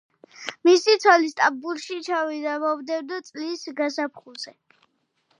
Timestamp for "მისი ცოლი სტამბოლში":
0.67-1.97